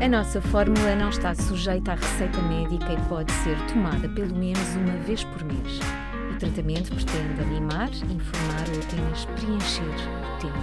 [0.00, 4.76] A nossa fórmula não está sujeita à receita médica e pode ser tomada pelo menos
[4.76, 5.80] uma vez por mês.
[6.30, 10.58] O tratamento pretende animar, informar ou apenas preencher o tempo.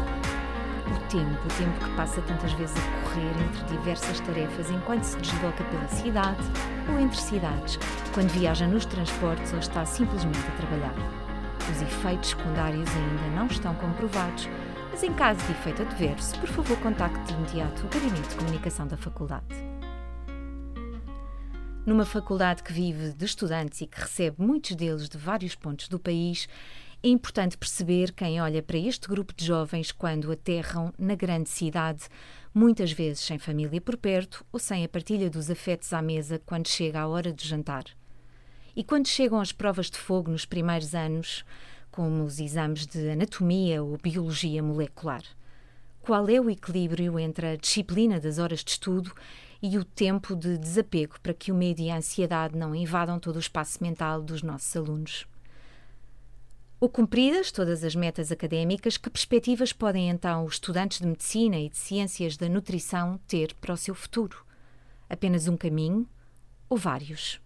[0.87, 5.17] O tempo, o tempo que passa tantas vezes a correr entre diversas tarefas enquanto se
[5.17, 6.43] desloca pela cidade
[6.89, 7.77] ou entre cidades,
[8.13, 10.95] quando viaja nos transportes ou está simplesmente a trabalhar.
[11.69, 14.47] Os efeitos secundários ainda não estão comprovados,
[14.95, 18.87] mas em caso de efeito adverso, por favor contacte de imediato o Gabinete de Comunicação
[18.87, 19.45] da Faculdade.
[21.85, 25.99] Numa faculdade que vive de estudantes e que recebe muitos deles de vários pontos do
[25.99, 26.47] país,
[27.03, 32.07] é importante perceber quem olha para este grupo de jovens quando aterram na grande cidade,
[32.53, 36.69] muitas vezes sem família por perto ou sem a partilha dos afetos à mesa quando
[36.69, 37.83] chega a hora de jantar.
[38.73, 41.43] E quando chegam as provas de fogo nos primeiros anos,
[41.95, 45.23] como os exames de anatomia ou biologia molecular.
[46.01, 49.13] Qual é o equilíbrio entre a disciplina das horas de estudo
[49.61, 53.37] e o tempo de desapego para que o medo e a ansiedade não invadam todo
[53.37, 55.25] o espaço mental dos nossos alunos?
[56.81, 61.69] Ou cumpridas todas as metas académicas, que perspectivas podem então os estudantes de medicina e
[61.69, 64.45] de ciências da nutrição ter para o seu futuro?
[65.09, 66.05] Apenas um caminho
[66.67, 67.39] ou vários?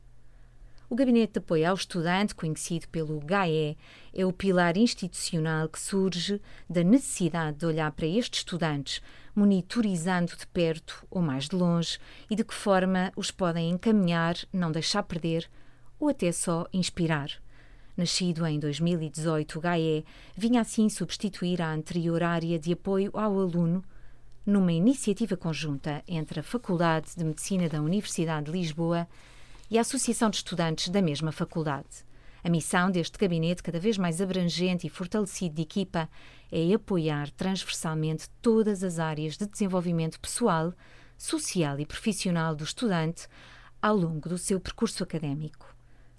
[0.91, 3.77] O Gabinete de Apoio ao Estudante, conhecido pelo GAE,
[4.11, 8.99] é o pilar institucional que surge da necessidade de olhar para estes estudantes,
[9.35, 14.71] monitorizando de perto ou mais de longe e de que forma os podem encaminhar, não
[14.71, 15.47] deixar perder
[15.99, 17.29] ou até só inspirar.
[17.95, 20.03] Nascido em 2018, o GAE
[20.35, 23.83] vinha assim substituir a anterior área de apoio ao aluno
[24.43, 29.07] numa iniciativa conjunta entre a Faculdade de Medicina da Universidade de Lisboa
[29.69, 32.05] e a Associação de Estudantes da mesma faculdade.
[32.43, 36.09] A missão deste gabinete, cada vez mais abrangente e fortalecido de equipa,
[36.51, 40.73] é apoiar transversalmente todas as áreas de desenvolvimento pessoal,
[41.17, 43.27] social e profissional do estudante
[43.81, 45.75] ao longo do seu percurso académico.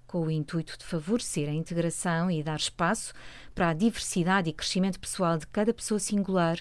[0.06, 3.14] Com o intuito de favorecer a integração e dar espaço
[3.54, 6.58] para a diversidade e crescimento pessoal de cada pessoa singular,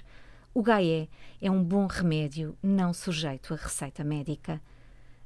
[0.54, 1.10] o GAE
[1.42, 4.62] é um bom remédio não sujeito à receita médica.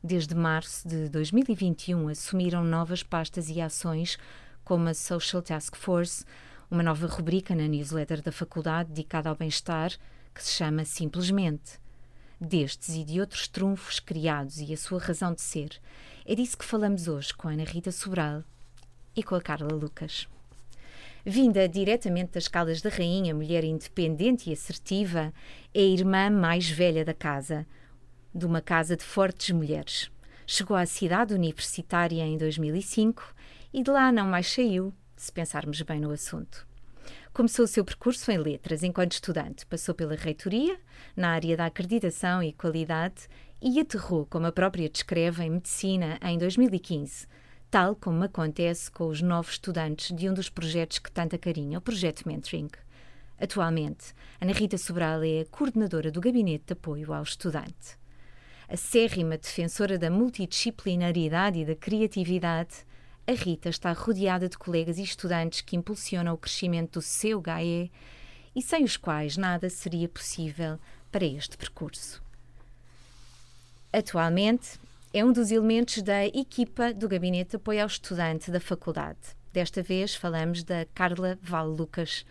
[0.05, 4.17] Desde março de 2021, assumiram novas pastas e ações,
[4.61, 6.25] como a Social Task Force,
[6.69, 9.93] uma nova rubrica na newsletter da faculdade dedicada ao bem-estar,
[10.35, 11.79] que se chama Simplesmente.
[12.37, 15.79] Destes e de outros trunfos criados e a sua razão de ser,
[16.25, 18.43] é disso que falamos hoje com Ana Rita Sobral
[19.15, 20.27] e com a Carla Lucas.
[21.25, 25.33] Vinda diretamente das Caldas da Rainha, mulher independente e assertiva,
[25.73, 27.65] é a irmã mais velha da casa–
[28.33, 30.09] de uma casa de fortes mulheres.
[30.45, 33.33] Chegou à cidade universitária em 2005
[33.73, 36.67] e de lá não mais saiu, se pensarmos bem no assunto.
[37.33, 40.77] Começou o seu percurso em letras enquanto estudante, passou pela reitoria,
[41.15, 43.27] na área da acreditação e qualidade,
[43.61, 47.27] e aterrou, como a própria descreve, em medicina em 2015,
[47.71, 51.81] tal como acontece com os novos estudantes de um dos projetos que tanta carinha, o
[51.81, 52.69] Projeto Mentoring.
[53.39, 58.02] Atualmente, Ana Rita Sobral é a coordenadora do Gabinete de Apoio ao Estudante
[58.73, 62.77] acérrima defensora da multidisciplinaridade e da criatividade,
[63.27, 67.91] a Rita está rodeada de colegas e estudantes que impulsionam o crescimento do seu GAE
[68.55, 70.79] e sem os quais nada seria possível
[71.11, 72.19] para este percurso.
[73.93, 74.79] Atualmente,
[75.13, 79.19] é um dos elementos da equipa do Gabinete de Apoio ao Estudante da Faculdade.
[79.53, 82.25] Desta vez falamos da Carla Val Lucas,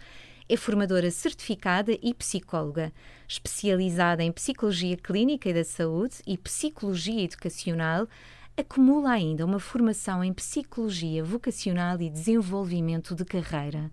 [0.53, 2.93] é formadora certificada e psicóloga,
[3.27, 8.07] especializada em psicologia clínica e da saúde e psicologia educacional.
[8.55, 13.91] Acumula ainda uma formação em psicologia vocacional e desenvolvimento de carreira.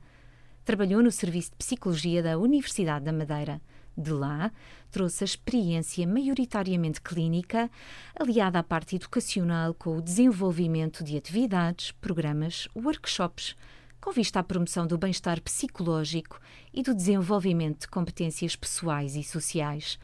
[0.66, 3.62] Trabalhou no Serviço de Psicologia da Universidade da Madeira.
[3.98, 4.52] De lá,
[4.92, 7.72] trouxe a experiência maioritariamente clínica,
[8.14, 13.56] aliada à parte educacional com o desenvolvimento de atividades, programas, workshops,
[14.02, 16.40] com vista à promoção do bem-estar psicológico
[16.74, 20.00] e do desenvolvimento de competências pessoais e sociais.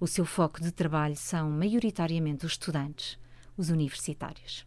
[0.00, 3.18] O seu foco de trabalho são maioritariamente os estudantes,
[3.56, 4.66] os universitários.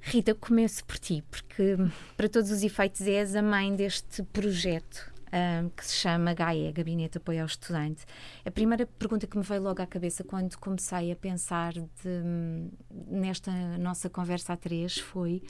[0.00, 1.76] Rita, começo por ti, porque
[2.16, 7.18] para todos os efeitos és a mãe deste projeto um, que se chama GAE, Gabinete
[7.18, 8.04] Apoio ao Estudante.
[8.44, 12.68] A primeira pergunta que me veio logo à cabeça quando comecei a pensar de,
[13.08, 15.42] nesta nossa conversa a três foi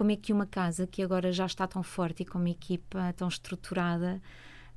[0.00, 3.12] como é que uma casa que agora já está tão forte e com uma equipa
[3.18, 4.18] tão estruturada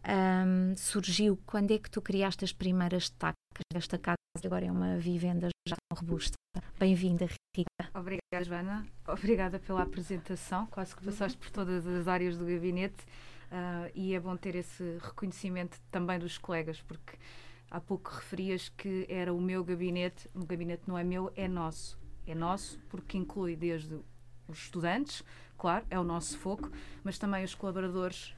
[0.05, 1.39] um, surgiu?
[1.45, 4.17] Quando é que tu criaste as primeiras tacas desta casa?
[4.43, 6.35] Agora é uma vivenda já tão robusta.
[6.77, 7.25] Bem-vinda,
[7.55, 7.89] Rita.
[7.97, 8.85] Obrigada, Joana.
[9.07, 10.65] Obrigada pela apresentação.
[10.65, 13.05] Quase que passaste por todas as áreas do gabinete
[13.49, 17.17] uh, e é bom ter esse reconhecimento também dos colegas, porque
[17.71, 20.29] Há pouco referias que era o meu gabinete.
[20.35, 21.97] O gabinete não é meu, é nosso.
[22.27, 23.99] É nosso porque inclui desde
[24.53, 25.23] os estudantes,
[25.57, 26.71] claro, é o nosso foco,
[27.03, 28.33] mas também os colaboradores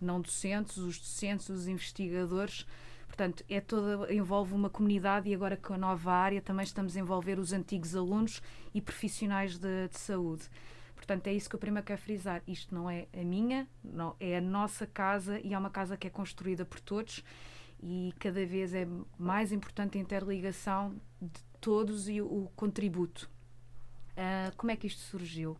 [0.00, 2.66] não docentes, os docentes, os investigadores.
[3.06, 7.00] Portanto, é toda, envolve uma comunidade e agora com a nova área também estamos a
[7.00, 8.42] envolver os antigos alunos
[8.74, 10.48] e profissionais de, de saúde.
[10.94, 12.42] Portanto, é isso que eu primeiro quero frisar.
[12.46, 16.06] Isto não é a minha, não, é a nossa casa e é uma casa que
[16.06, 17.24] é construída por todos
[17.82, 18.86] e cada vez é
[19.18, 23.30] mais importante a interligação de todos e o, o contributo.
[24.18, 25.56] Uh, como é que isto surgiu?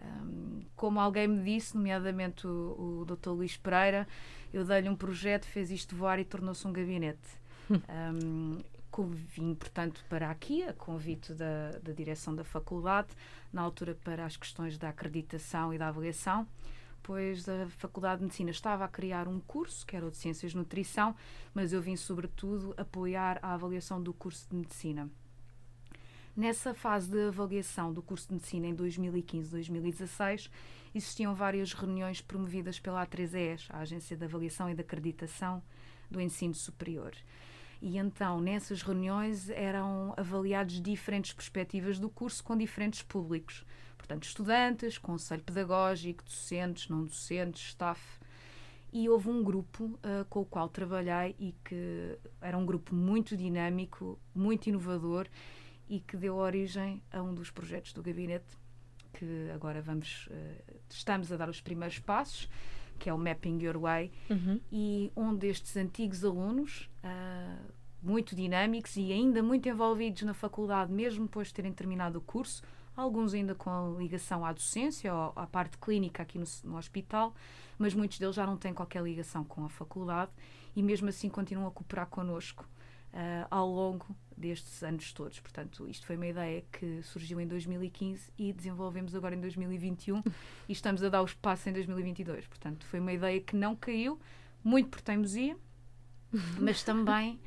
[0.00, 3.30] Um, como alguém me disse, nomeadamente o, o Dr.
[3.30, 4.08] Luís Pereira,
[4.50, 7.28] eu dei-lhe um projeto, fez isto voar e tornou-se um gabinete.
[7.70, 8.58] um,
[9.10, 13.08] vim, portanto, para aqui, a convite da, da direção da faculdade,
[13.52, 16.46] na altura para as questões da acreditação e da avaliação,
[17.02, 20.52] pois a Faculdade de Medicina estava a criar um curso, que era o de Ciências
[20.52, 21.14] de Nutrição,
[21.52, 25.10] mas eu vim, sobretudo, apoiar a avaliação do curso de Medicina.
[26.34, 30.50] Nessa fase de avaliação do curso de medicina em 2015-2016,
[30.94, 35.62] existiam várias reuniões promovidas pela A3ES, a Agência de Avaliação e de Acreditação
[36.10, 37.12] do Ensino Superior.
[37.82, 43.62] E então, nessas reuniões, eram avaliados diferentes perspectivas do curso com diferentes públicos.
[43.98, 48.00] Portanto, estudantes, conselho pedagógico, docentes, não docentes, staff.
[48.90, 53.36] E houve um grupo uh, com o qual trabalhei e que era um grupo muito
[53.36, 55.28] dinâmico, muito inovador
[55.92, 58.58] e que deu origem a um dos projetos do gabinete
[59.12, 62.48] que agora vamos uh, estamos a dar os primeiros passos
[62.98, 64.58] que é o Mapping Your Way uhum.
[64.72, 67.72] e onde estes antigos alunos uh,
[68.02, 72.62] muito dinâmicos e ainda muito envolvidos na faculdade mesmo depois de terem terminado o curso
[72.96, 77.34] alguns ainda com a ligação à docência ou à parte clínica aqui no, no hospital
[77.78, 80.32] mas muitos deles já não têm qualquer ligação com a faculdade
[80.74, 82.66] e mesmo assim continuam a cooperar connosco
[83.12, 84.06] uh, ao longo
[84.36, 85.38] destes anos todos.
[85.40, 90.22] Portanto, isto foi uma ideia que surgiu em 2015 e desenvolvemos agora em 2021
[90.68, 92.46] e estamos a dar os passos em 2022.
[92.46, 94.18] Portanto, foi uma ideia que não caiu,
[94.64, 95.56] muito por teimosia,
[96.58, 97.38] mas também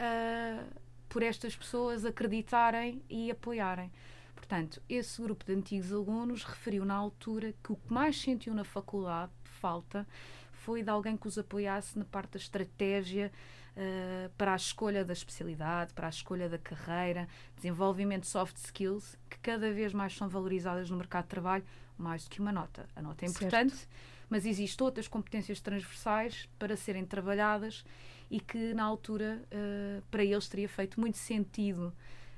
[0.00, 3.90] uh, por estas pessoas acreditarem e apoiarem.
[4.34, 8.64] Portanto, esse grupo de antigos alunos referiu na altura que o que mais sentiu na
[8.64, 10.06] faculdade falta
[10.52, 13.30] foi de alguém que os apoiasse na parte da estratégia
[13.80, 19.16] uh, para a escolha da especialidade, para a escolha da carreira, desenvolvimento de soft skills,
[19.28, 21.64] que cada vez mais são valorizadas no mercado de trabalho,
[21.96, 22.86] mais do que uma nota.
[22.94, 23.88] A nota é importante, certo.
[24.28, 27.84] mas existem outras competências transversais para serem trabalhadas
[28.30, 31.92] e que, na altura, uh, para eles teria feito muito sentido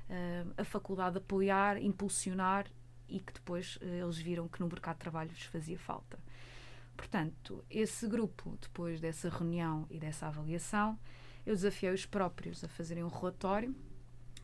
[0.09, 2.65] uh, a faculdade apoiar, impulsionar
[3.07, 6.17] e que depois eles viram que no mercado de trabalho lhes fazia falta.
[6.95, 10.97] Portanto, esse grupo, depois dessa reunião e dessa avaliação,
[11.45, 13.75] eu desafiei os próprios a fazerem um relatório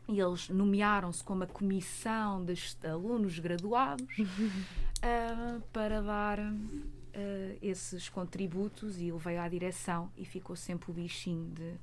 [0.08, 2.54] e eles nomearam-se como a comissão de
[2.84, 10.56] alunos graduados uh, para dar uh, esses contributos e ele veio à direção e ficou
[10.56, 11.76] sempre o bichinho de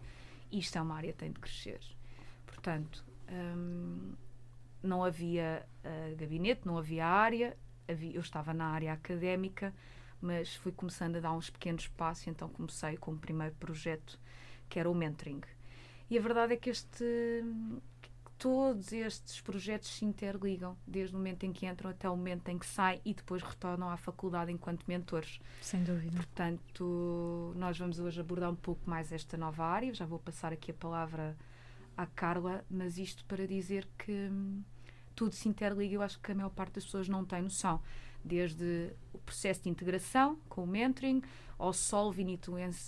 [0.52, 1.80] isto é uma área que tem de crescer.
[2.46, 4.14] Portanto, um,
[4.82, 9.74] não havia uh, gabinete, não havia área, havia, eu estava na área académica,
[10.22, 14.20] mas fui começando a dar uns pequenos passos, então comecei com o primeiro projeto
[14.70, 15.42] que era o mentoring.
[16.10, 17.44] E a verdade é que este
[18.38, 22.58] todos estes projetos se interligam, desde o momento em que entram até o momento em
[22.58, 25.40] que saem e depois retornam à faculdade enquanto mentores.
[25.62, 26.16] Sem dúvida.
[26.16, 29.94] Portanto, nós vamos hoje abordar um pouco mais esta nova área.
[29.94, 31.36] Já vou passar aqui a palavra
[31.96, 34.62] à Carla, mas isto para dizer que hum,
[35.16, 35.96] tudo se interliga.
[35.96, 37.82] Eu acho que a maior parte das pessoas não tem noção
[38.28, 41.22] desde o processo de integração com o mentoring,
[41.58, 42.40] ao solving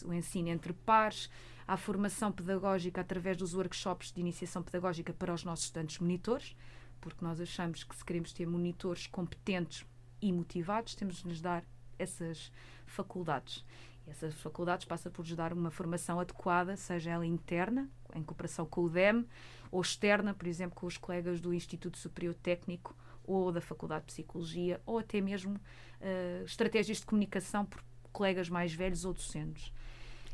[0.04, 1.30] o ensino entre pares,
[1.68, 6.56] à formação pedagógica através dos workshops de iniciação pedagógica para os nossos estudantes monitores,
[7.00, 9.86] porque nós achamos que se queremos ter monitores competentes
[10.22, 11.64] e motivados, temos de lhes dar
[11.98, 12.52] essas
[12.86, 13.64] faculdades.
[14.06, 18.66] E essas faculdades passa por lhes dar uma formação adequada, seja ela interna, em cooperação
[18.66, 19.26] com o DEM,
[19.72, 22.96] ou externa, por exemplo, com os colegas do Instituto Superior Técnico
[23.30, 28.74] ou da Faculdade de Psicologia, ou até mesmo uh, estratégias de comunicação por colegas mais
[28.74, 29.72] velhos ou docentes.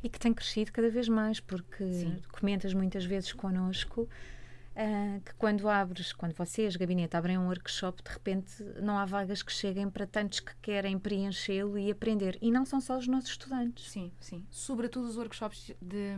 [0.02, 2.22] E que tem crescido cada vez mais, porque Sim.
[2.32, 8.12] comentas muitas vezes connosco uh, que quando abres, quando vocês, gabinete, abrem um workshop, de
[8.12, 12.38] repente não há vagas que cheguem para tantos que querem preenchê-lo e aprender.
[12.42, 13.90] E não são só os nossos estudantes.
[13.90, 14.46] Sim, sim.
[14.50, 16.16] Sobretudo os workshops de,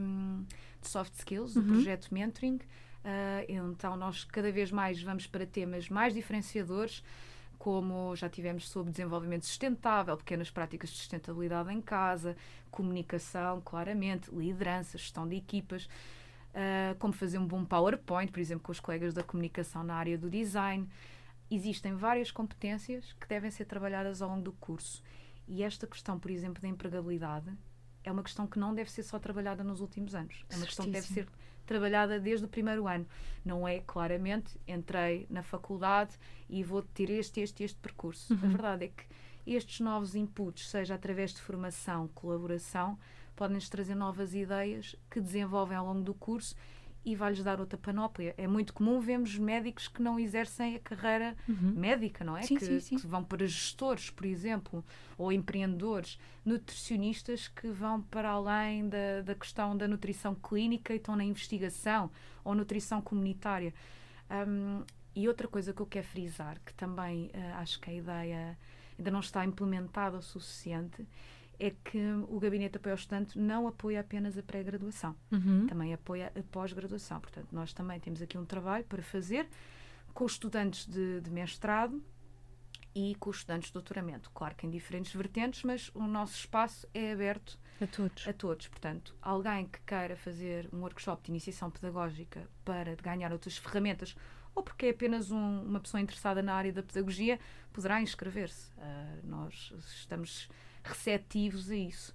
[0.82, 1.68] de soft skills, do uhum.
[1.68, 2.60] projeto Mentoring
[3.48, 7.04] então, nós cada vez mais vamos para temas mais diferenciadores,
[7.58, 12.36] como já tivemos sobre desenvolvimento sustentável, pequenas práticas de sustentabilidade em casa,
[12.70, 15.88] comunicação, claramente, liderança, gestão de equipas.
[16.58, 20.18] uh, como fazer um bom PowerPoint, por exemplo, com os colegas da comunicação na área
[20.18, 20.88] do design.
[21.50, 25.04] Existem várias competências que devem ser trabalhadas ao longo do curso.
[25.48, 27.52] E esta questão, por exemplo, da empregabilidade
[28.04, 30.46] é uma questão que não deve ser só trabalhada nos últimos anos.
[30.50, 31.28] É uma questão que deve ser
[31.68, 33.06] trabalhada desde o primeiro ano.
[33.46, 36.18] Não é claramente entrei na faculdade
[36.50, 38.34] e vou ter este, este, este percurso.
[38.34, 38.40] Uhum.
[38.44, 39.06] A verdade é que
[39.46, 42.98] estes novos inputs, seja através de formação, colaboração,
[43.36, 46.56] podem-nos trazer novas ideias que desenvolvem ao longo do curso
[47.08, 48.36] e vai-lhes dar outra panóplia.
[48.38, 51.72] É muito comum vermos médicos que não exercem a carreira uhum.
[51.74, 52.42] médica, não é?
[52.42, 52.98] Sim, que, sim, sim.
[52.98, 54.84] que, vão para gestores, por exemplo,
[55.18, 61.16] ou empreendedores, nutricionistas que vão para além da, da questão da nutrição clínica e estão
[61.16, 62.12] na investigação,
[62.44, 63.74] ou nutrição comunitária.
[64.30, 64.84] Um,
[65.16, 68.58] e outra coisa que eu quero frisar, que também uh, acho que a ideia
[69.00, 71.08] ainda não está implementada o suficiente,
[71.60, 72.00] é que
[72.30, 75.66] o Gabinete de Apoio ao Estudante não apoia apenas a pré-graduação, uhum.
[75.68, 77.20] também apoia a pós-graduação.
[77.20, 79.48] Portanto, nós também temos aqui um trabalho para fazer
[80.14, 82.04] com estudantes de, de mestrado
[82.94, 84.32] e com os estudantes de doutoramento.
[84.34, 88.28] Claro que em diferentes vertentes, mas o nosso espaço é aberto a todos.
[88.28, 88.68] A todos.
[88.68, 94.16] Portanto, alguém que queira fazer um workshop de iniciação pedagógica para ganhar outras ferramentas
[94.58, 97.40] ou porque é apenas um, uma pessoa interessada na área da pedagogia,
[97.72, 98.72] poderá inscrever-se.
[98.72, 100.50] Uh, nós estamos
[100.88, 102.14] receptivos a isso.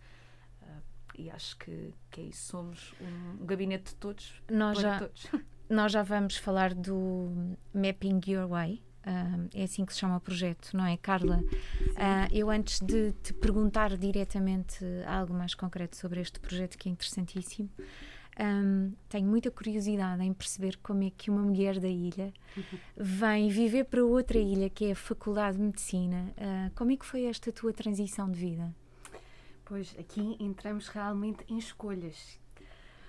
[0.63, 0.83] Uh,
[1.19, 2.49] e acho que, que é isso.
[2.49, 4.43] Somos um, um gabinete de todos.
[4.51, 5.27] Nós já, todos.
[5.69, 8.83] nós já vamos falar do Mapping Your Way.
[9.05, 11.39] Uh, é assim que se chama o projeto, não é, Carla?
[11.39, 16.93] Uh, eu, antes de te perguntar diretamente algo mais concreto sobre este projeto, que é
[16.93, 17.69] interessantíssimo,
[18.41, 22.33] um, tenho muita curiosidade em perceber como é que uma mulher da ilha
[22.97, 26.33] vem viver para outra ilha, que é a Faculdade de Medicina.
[26.37, 28.75] Uh, como é que foi esta tua transição de vida?
[29.65, 32.41] Pois aqui entramos realmente em escolhas.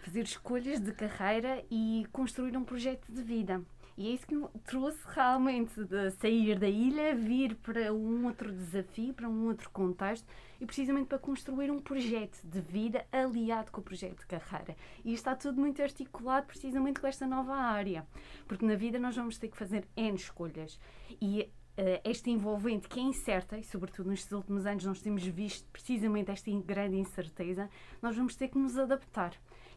[0.04, 3.62] Fazer escolhas de carreira e construir um projeto de vida.
[3.96, 8.52] E é isso que me trouxe realmente de sair da ilha, vir para um outro
[8.52, 10.28] desafio, para um outro contexto
[10.60, 14.76] e precisamente para construir um projeto de vida aliado com o projeto de carreira.
[15.06, 18.06] E está tudo muito articulado precisamente com esta nova área,
[18.48, 20.80] porque na vida nós vamos ter que fazer N escolhas.
[21.22, 25.68] E Uh, esta envolvente que é incerta, e sobretudo nestes últimos anos nós temos visto
[25.72, 27.68] precisamente esta grande incerteza,
[28.00, 29.34] nós vamos ter que nos adaptar.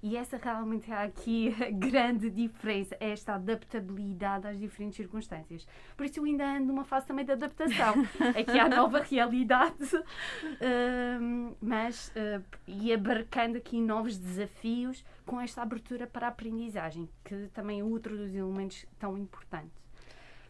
[0.07, 5.67] E essa realmente é aqui a grande diferença, é esta adaptabilidade às diferentes circunstâncias.
[5.97, 7.93] Por isso eu ainda ando numa fase também de adaptação,
[8.39, 16.07] aqui à nova realidade, uh, mas uh, e abarcando aqui novos desafios com esta abertura
[16.07, 19.85] para a aprendizagem, que também é outro dos elementos tão importantes.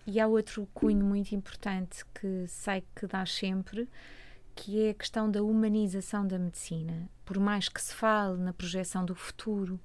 [0.07, 3.89] E há outro cunho muito importante que sei que dá sempre,
[4.57, 7.09] que é a questão da humanização da medicina.
[7.25, 9.79] Por mais que se fale na projeção do futuro,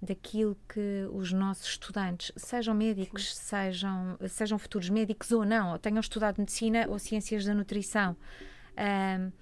[0.00, 6.00] daquilo que os nossos estudantes, sejam médicos, sejam, sejam futuros médicos ou não, ou tenham
[6.00, 8.16] estudado medicina ou ciências da nutrição,
[8.78, 9.32] um,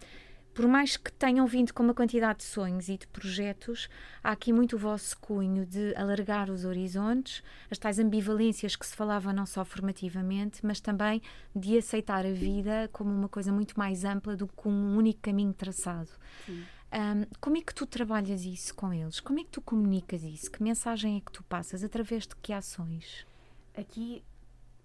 [0.60, 3.88] por mais que tenham vindo com uma quantidade de sonhos e de projetos,
[4.22, 8.94] há aqui muito o vosso cunho de alargar os horizontes, as tais ambivalências que se
[8.94, 11.22] falava não só formativamente, mas também
[11.56, 15.54] de aceitar a vida como uma coisa muito mais ampla do que um único caminho
[15.54, 16.10] traçado.
[16.46, 19.18] Um, como é que tu trabalhas isso com eles?
[19.18, 20.50] Como é que tu comunicas isso?
[20.50, 21.82] Que mensagem é que tu passas?
[21.82, 23.26] Através de que ações?
[23.74, 24.22] Aqui,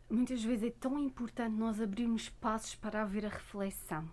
[0.09, 4.09] muitas vezes é tão importante nós abrirmos espaços para haver a reflexão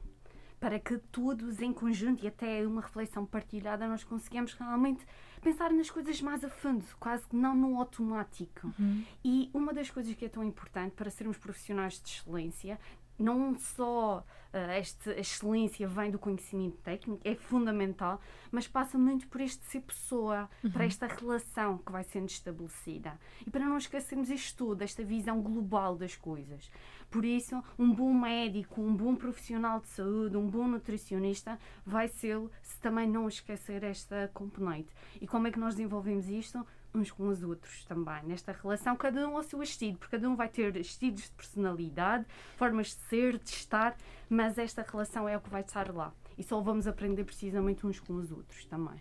[0.62, 5.04] para que todos em conjunto e até uma reflexão partilhada nós consigamos realmente
[5.40, 8.72] pensar nas coisas mais a fundo, quase que não no automático.
[8.78, 9.04] Uhum.
[9.24, 12.78] E uma das coisas que é tão importante para sermos profissionais de excelência
[13.18, 19.40] não só uh, esta excelência vem do conhecimento técnico, é fundamental, mas passa muito por
[19.40, 20.70] este ser pessoa, uhum.
[20.70, 23.18] para esta relação que vai sendo estabelecida.
[23.46, 26.70] E para não esquecermos isto tudo, esta visão global das coisas.
[27.12, 32.40] Por isso, um bom médico, um bom profissional de saúde, um bom nutricionista vai ser
[32.62, 34.88] se também não esquecer esta componente.
[35.20, 36.66] E como é que nós desenvolvemos isto?
[36.94, 40.36] uns com os outros também, nesta relação, cada um ao seu estilo, porque cada um
[40.36, 42.26] vai ter estilos de personalidade,
[42.58, 43.96] formas de ser, de estar,
[44.28, 46.12] mas esta relação é o que vai estar lá.
[46.36, 49.00] E só vamos aprender precisamente uns com os outros também.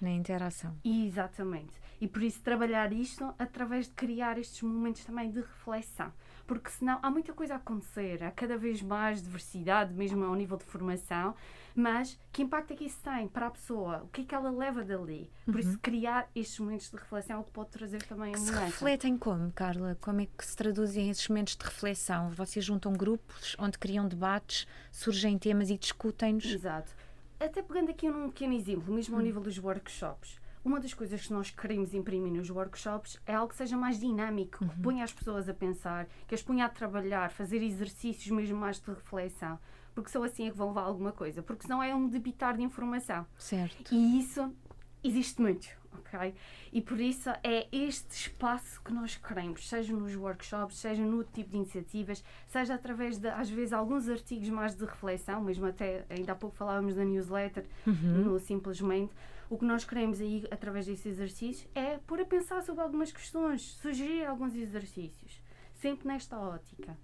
[0.00, 0.76] Na interação.
[0.84, 1.72] Exatamente.
[2.00, 6.12] E por isso trabalhar isto através de criar estes momentos também de reflexão
[6.48, 10.56] porque senão há muita coisa a acontecer, há cada vez mais diversidade, mesmo ao nível
[10.56, 11.34] de formação,
[11.74, 14.02] mas que impacto é que isso tem para a pessoa?
[14.04, 15.30] O que é que ela leva dali?
[15.44, 15.60] Por uhum.
[15.60, 18.60] isso, criar estes momentos de reflexão é o que pode trazer também a mudança.
[18.60, 19.96] Se refletem como, Carla?
[20.00, 22.30] Como é que se traduzem esses momentos de reflexão?
[22.30, 26.46] Vocês juntam grupos onde criam debates, surgem temas e discutem-nos?
[26.46, 26.96] Exato.
[27.38, 29.24] Até pegando aqui num pequeno exemplo, mesmo ao hum.
[29.24, 33.56] nível dos workshops uma das coisas que nós queremos imprimir nos workshops é algo que
[33.56, 37.62] seja mais dinâmico, que ponha as pessoas a pensar, que as ponha a trabalhar, fazer
[37.62, 39.58] exercícios mesmo mais de reflexão.
[39.94, 41.42] Porque só assim é que vão levar alguma coisa.
[41.42, 43.26] Porque senão é um debitar de informação.
[43.36, 43.92] Certo.
[43.92, 44.54] E isso
[45.02, 46.34] existe muito, ok?
[46.72, 51.50] E por isso é este espaço que nós queremos, seja nos workshops, seja no tipo
[51.50, 56.32] de iniciativas, seja através de, às vezes, alguns artigos mais de reflexão, mesmo até, ainda
[56.32, 59.12] há pouco falávamos da newsletter, no Simplesmente.
[59.50, 63.62] O que nós queremos aí, através desses exercícios, é pôr a pensar sobre algumas questões,
[63.80, 65.40] sugerir alguns exercícios,
[65.74, 66.96] sempre nesta ótica.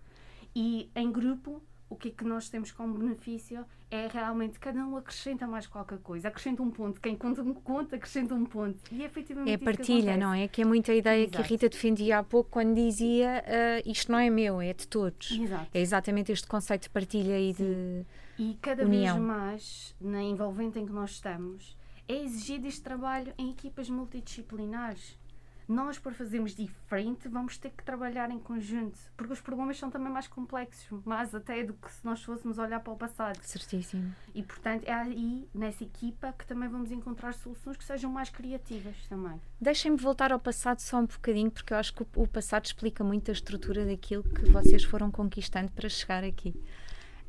[0.54, 4.96] E em grupo, o que é que nós temos como benefício é realmente cada um
[4.96, 8.78] acrescenta mais qualquer coisa, acrescenta um ponto, quem conta um conto acrescenta um ponto.
[8.90, 10.48] E é efetivamente É partilha, não é?
[10.48, 11.52] Que é muita ideia que a Exato.
[11.52, 15.30] Rita defendia há pouco quando dizia ah, isto não é meu, é de todos.
[15.32, 15.68] Exato.
[15.72, 18.04] É exatamente este conceito de partilha e de.
[18.38, 19.14] E cada União.
[19.14, 21.76] vez mais, na envolvente em que nós estamos,
[22.08, 25.18] é exigido este trabalho em equipas multidisciplinares.
[25.66, 30.12] Nós, para fazermos diferente, vamos ter que trabalhar em conjunto, porque os problemas são também
[30.12, 33.38] mais complexos, mais até do que se nós fôssemos olhar para o passado.
[33.42, 34.14] Certíssimo.
[34.34, 38.94] E, portanto, é aí, nessa equipa, que também vamos encontrar soluções que sejam mais criativas
[39.08, 39.40] também.
[39.58, 43.30] Deixem-me voltar ao passado só um bocadinho, porque eu acho que o, passado explica muito
[43.30, 46.54] a estrutura daquilo que vocês foram conquistando para chegar aqui.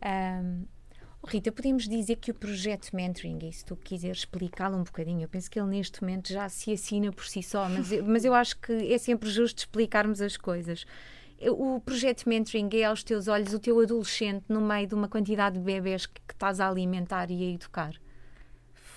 [0.01, 0.74] Oh,
[1.25, 5.27] Rita, podemos dizer que o projeto Mentoring, e se tu quiseres explicá-lo um bocadinho, eu
[5.27, 8.33] penso que ele neste momento já se assina por si só, mas eu, mas eu
[8.33, 10.85] acho que é sempre justo explicarmos as coisas.
[11.41, 15.57] O projeto Mentoring é, aos teus olhos, o teu adolescente no meio de uma quantidade
[15.57, 17.93] de bebés que, que estás a alimentar e a educar.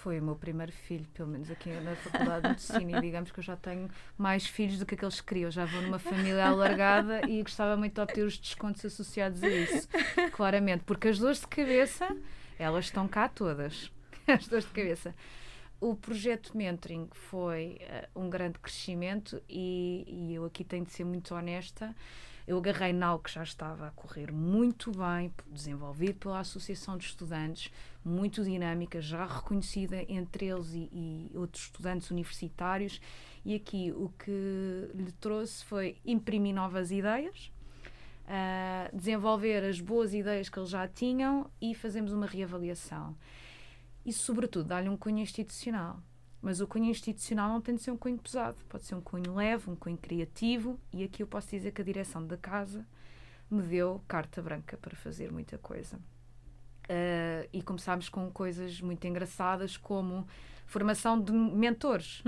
[0.02, 3.40] Foi o meu primeiro filho, pelo menos aqui na Faculdade de Medicina, e digamos que
[3.40, 5.47] eu já tenho mais filhos do que aqueles que queria.
[5.47, 9.49] Eu já vou numa família alargada e gostava muito de obter os descontos associados a
[9.49, 9.88] isso,
[10.33, 12.17] claramente, porque as dores de cabeça,
[12.59, 13.90] elas estão cá todas.
[14.28, 15.14] As dores de cabeça.
[15.81, 21.05] O projeto Mentoring foi eh, um grande crescimento e, e eu aqui tenho de ser
[21.05, 21.94] muito honesta.
[22.49, 27.05] Eu agarrei na algo que já estava a correr muito bem, desenvolvido pela Associação de
[27.05, 27.71] Estudantes,
[28.03, 33.03] muito dinâmica, já reconhecida entre eles e, e outros estudantes universitários.
[33.45, 37.53] E aqui o que lhe trouxe foi imprimir novas ideias,
[38.27, 43.15] ah, desenvolver as boas ideias que eles já tinham e fazemos uma reavaliação.
[44.07, 46.01] E, sobretudo, dar-lhe um cunho institucional.
[46.40, 49.35] Mas o cunho institucional não tem de ser um cunho pesado, pode ser um cunho
[49.35, 52.87] leve, um cunho criativo, e aqui eu posso dizer que a direção da casa
[53.51, 55.98] me deu carta branca para fazer muita coisa.
[56.88, 60.27] Ah, e começámos com coisas muito engraçadas, como
[60.66, 62.22] formação de mentores.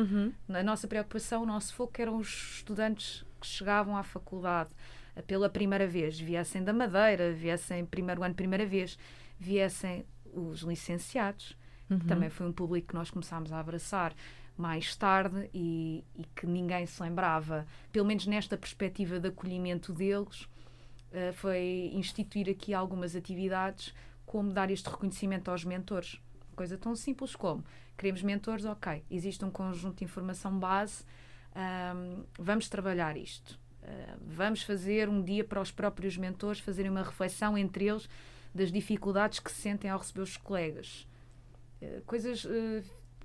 [0.49, 4.71] A nossa preocupação, o nosso foco eram os estudantes que chegavam à faculdade.
[5.17, 8.99] Ah, pela primeira vez, viessem da Madeira, viessem primeiro ano, primeira vez,
[9.39, 11.57] viessem os licenciados,
[11.99, 14.15] que também foi um público que nós começámos a abraçar
[14.57, 20.47] mais tarde e, e que ninguém se lembrava, pelo menos nesta perspectiva de acolhimento deles,
[21.13, 23.95] eh, foi instituir aqui algumas atividades
[24.27, 26.21] como dar este reconhecimento aos mentores.
[26.55, 27.65] Coisa tão simples como
[27.97, 31.05] queremos mentores, ok, existe um conjunto de informação base,
[31.55, 33.59] ahm, vamos trabalhar isto.
[33.83, 38.09] Ah, vamos fazer um dia para os próprios mentores fazerem uma reflexão entre eles
[38.55, 41.07] das dificuldades que se sentem ao receber os colegas.
[41.81, 42.83] Eh, coisas eh,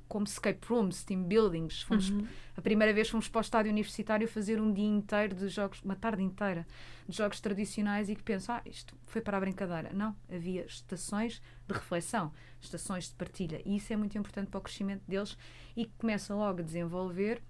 [0.08, 1.82] como escape rooms, team buildings.
[1.82, 2.12] Fomos,
[2.56, 5.96] A primeira vez fomos para o estádio universitário fazer um dia inteiro de jogos, uma
[5.96, 6.66] tarde inteira,
[7.08, 9.92] de jogos tradicionais e que penso, ah, isto foi para a brincadeira.
[9.94, 13.62] Não, havia estações de reflexão, estações de partilha.
[13.66, 15.38] E isso é muito importante para o crescimento deles
[15.76, 17.42] e que começa logo a desenvolver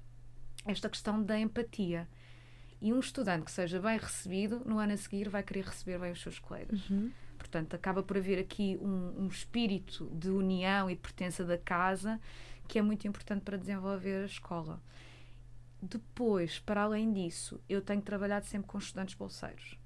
[0.66, 2.08] esta questão da empatia.
[2.82, 6.12] E um estudante que seja bem recebido, no ano a seguir vai querer receber bem
[6.12, 6.82] os seus colegas.
[7.56, 12.20] Portanto, acaba por haver aqui um, um espírito de união e de pertença da casa
[12.68, 14.82] que é muito importante para desenvolver a escola.
[15.82, 19.80] Depois, para além disso, eu tenho trabalhado sempre com estudantes bolseiros.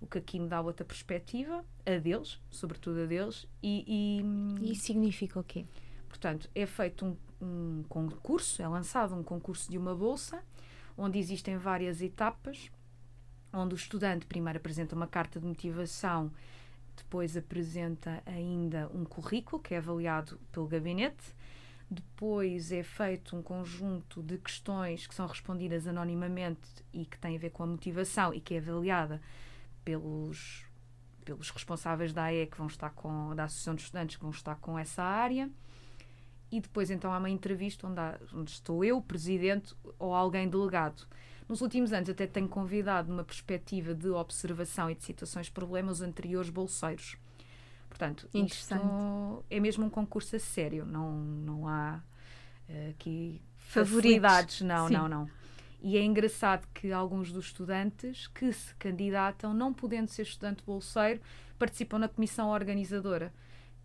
[0.00, 4.74] O que aqui me dá outra perspectiva, a deles, sobretudo a deles, e, e E
[4.74, 5.66] significa o quê?
[6.08, 10.42] Portanto, é feito um, um concurso, é lançado um concurso de uma bolsa,
[10.98, 12.72] onde existem várias etapas,
[13.52, 16.32] onde o estudante primeiro apresenta uma carta de motivação,
[16.96, 21.34] depois apresenta ainda um currículo que é avaliado pelo gabinete,
[21.90, 27.38] depois é feito um conjunto de questões que são respondidas anonimamente e que têm a
[27.38, 29.20] ver com a motivação e que é avaliada
[29.84, 30.64] pelos
[31.24, 34.56] pelos responsáveis da AE que vão estar com da Associação de Estudantes que vão estar
[34.56, 35.50] com essa área
[36.50, 41.06] e depois então há uma entrevista onde, há- onde estou eu, presidente ou alguém delegado.
[41.48, 46.00] Nos últimos anos até tenho convidado numa perspectiva de observação e de situações de problemas
[46.00, 47.16] os anteriores bolseiros.
[47.88, 52.02] Portanto, isto é mesmo um concurso a sério, não, não há
[52.68, 54.62] uh, aqui favoritos.
[54.62, 54.94] Não, Sim.
[54.94, 55.30] não, não.
[55.80, 61.20] E é engraçado que alguns dos estudantes que se candidatam, não podendo ser estudante bolseiro,
[61.58, 63.32] participam na comissão organizadora,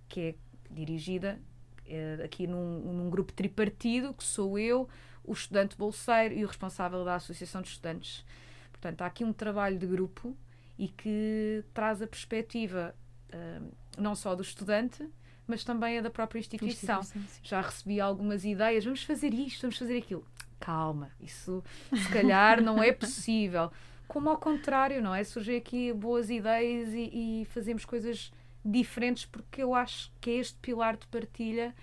[0.08, 0.36] que é
[0.72, 1.40] dirigida
[1.86, 4.88] é, aqui num, num, grupo tripartido, que sou eu,
[5.30, 8.26] o estudante bolseiro e o responsável da Associação de Estudantes.
[8.72, 10.36] Portanto, há aqui um trabalho de grupo
[10.76, 12.96] e que traz a perspectiva
[13.32, 15.08] uh, não só do estudante,
[15.46, 17.02] mas também a da própria instituição.
[17.02, 20.26] instituição Já recebi algumas ideias, vamos fazer isto, vamos fazer aquilo.
[20.60, 21.64] Calma, isso
[21.94, 23.72] se calhar não é possível.
[24.08, 25.24] Como ao contrário, não é?
[25.24, 28.32] Surgem aqui boas ideias e, e fazemos coisas
[28.66, 31.76] diferentes porque eu acho que é este pilar de partilha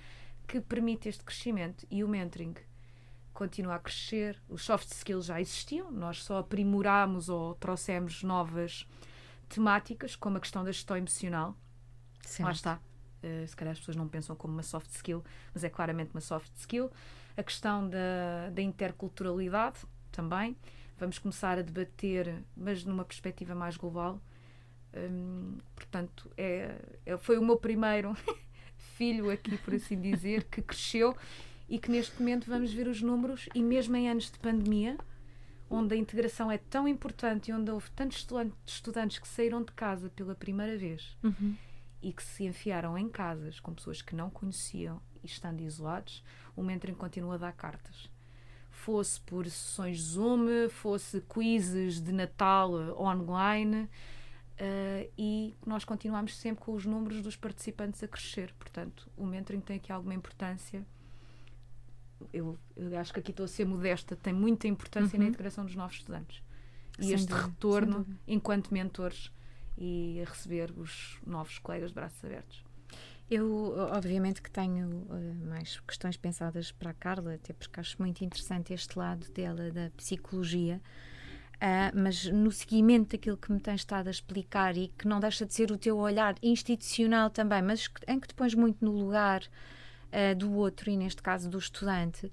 [0.48, 1.86] que permite este crescimento.
[1.88, 2.54] E o mentoring
[3.36, 4.40] continua a crescer.
[4.48, 8.88] Os soft skills já existiam, nós só aprimoramos ou trouxemos novas
[9.48, 11.54] temáticas, como a questão da gestão emocional.
[12.40, 12.80] Lá está.
[13.22, 15.22] Uh, se calhar as pessoas não pensam como uma soft skill,
[15.52, 16.90] mas é claramente uma soft skill.
[17.36, 20.56] A questão da, da interculturalidade também.
[20.98, 24.18] Vamos começar a debater, mas numa perspectiva mais global.
[24.94, 28.16] Um, portanto, é, é, foi o meu primeiro
[28.96, 31.14] filho aqui, por assim dizer, que cresceu
[31.68, 34.96] e que neste momento vamos ver os números e mesmo em anos de pandemia,
[35.68, 38.26] onde a integração é tão importante e onde houve tantos
[38.64, 41.56] estudantes que saíram de casa pela primeira vez uhum.
[42.00, 46.22] e que se enfiaram em casas com pessoas que não conheciam e estando isolados,
[46.54, 48.08] o mentoring continua a dar cartas.
[48.70, 53.88] Fosse por sessões Zoom, fosse quizzes de Natal online,
[54.56, 58.54] Uh, e nós continuamos sempre com os números dos participantes a crescer.
[58.58, 60.82] Portanto, o mentoring tem aqui alguma importância
[62.32, 65.24] eu, eu, acho que aqui estou a ser modesta, tem muita importância uhum.
[65.24, 66.42] na integração dos novos estudantes.
[66.98, 69.30] E sem este dúvida, retorno enquanto mentores
[69.76, 72.64] e a receber os novos colegas de braços abertos.
[73.28, 78.24] Eu, obviamente, que tenho uh, mais questões pensadas para a Carla, até porque acho muito
[78.24, 80.80] interessante este lado dela da psicologia.
[81.56, 85.44] Uh, mas no seguimento daquilo que me tens estado a explicar e que não deixa
[85.44, 89.42] de ser o teu olhar institucional também, mas em que te pões muito no lugar
[90.16, 92.32] uh, do outro, e neste caso do estudante,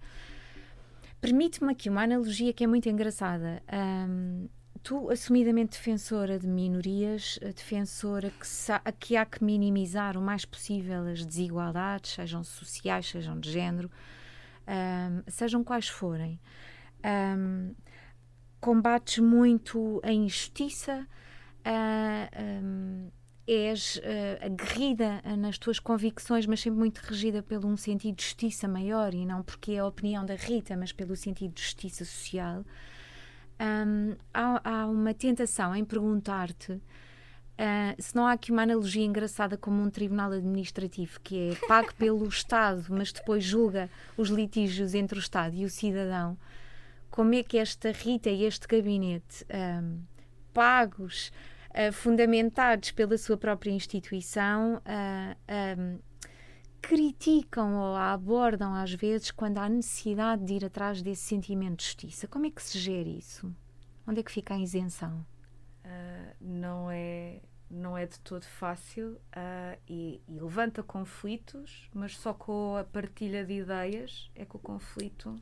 [1.20, 3.62] permite-me aqui uma analogia que é muito engraçada.
[3.72, 4.48] Um,
[4.84, 11.26] tu, assumidamente defensora de minorias, defensora que, que, há que minimizar o mais possível as
[11.26, 13.90] desigualdades, sejam sociais, sejam de género,
[14.68, 16.40] um, sejam quais forem.
[17.06, 17.74] Um,
[18.60, 21.08] combates muito a injustiça,
[21.66, 23.12] uh, um,
[23.48, 28.24] és uh, aguerrida eh, nas tuas convicções, mas sempre muito regida pelo um sentido de
[28.24, 32.06] justiça maior e não porque é a opinião da Rita, mas pelo sentido de justiça
[32.06, 32.64] social.
[33.60, 36.82] Um, há, há, uma tentação em perguntar-te uh,
[38.00, 42.26] se não há aqui uma analogia engraçada como um tribunal administrativo que é pago pelo
[42.28, 46.38] Estado, mas depois julga os litígios entre o Estado e o cidadão.
[47.12, 50.00] Como é que esta Rita e este gabinete um,
[50.54, 51.30] pagos
[51.92, 56.00] fundamentados pela sua própria instituição, uh, um,
[56.82, 62.28] criticam ou abordam às vezes quando há necessidade de ir atrás desse sentimento de justiça.
[62.28, 63.54] Como é que se gera isso?
[64.06, 65.26] Onde é que fica a isenção?
[65.84, 72.32] Uh, não é não é de todo fácil uh, e, e, levanta conflitos, mas só
[72.32, 75.42] com a partilha de ideias é que o conflito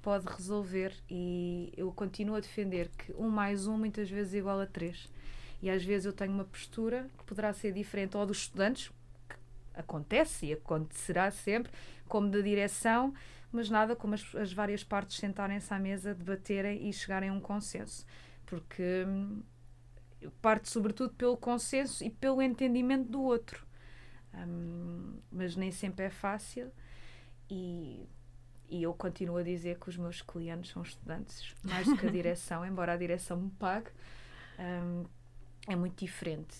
[0.00, 0.92] pode resolver.
[1.08, 5.08] E eu continuo a defender que um mais um muitas vezes é igual a três.
[5.62, 8.90] E às vezes eu tenho uma postura que poderá ser diferente ou dos estudantes,
[9.28, 9.36] que
[9.74, 11.72] acontece e acontecerá sempre,
[12.08, 13.14] como da direção,
[13.52, 17.40] mas nada como as, as várias partes sentarem-se à mesa, debaterem e chegarem a um
[17.40, 18.04] consenso.
[18.44, 19.40] Porque hum,
[20.40, 23.64] parte sobretudo pelo consenso e pelo entendimento do outro.
[24.34, 26.72] Hum, mas nem sempre é fácil
[27.48, 28.08] e,
[28.68, 32.10] e eu continuo a dizer que os meus clientes são estudantes, mais do que a
[32.10, 33.90] direção, embora a direção me pague.
[34.58, 35.04] Um,
[35.68, 36.56] é muito diferente.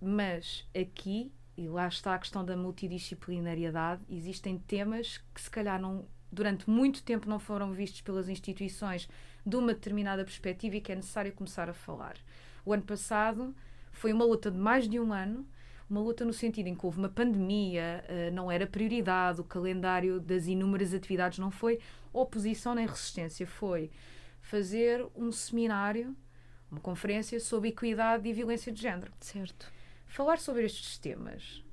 [0.00, 6.06] Mas aqui, e lá está a questão da multidisciplinariedade, existem temas que se calhar não,
[6.32, 9.08] durante muito tempo não foram vistos pelas instituições
[9.44, 12.16] de uma determinada perspectiva e que é necessário começar a falar.
[12.64, 13.54] O ano passado
[13.92, 15.46] foi uma luta de mais de um ano,
[15.88, 20.20] uma luta no sentido em que houve uma pandemia, eh, não era prioridade, o calendário
[20.20, 21.80] das inúmeras atividades não foi
[22.12, 23.90] oposição nem resistência, foi
[24.40, 26.16] fazer um seminário
[26.70, 29.12] uma conferência sobre equidade e violência de género.
[29.20, 29.70] Certo.
[30.06, 31.64] Falar sobre estes temas,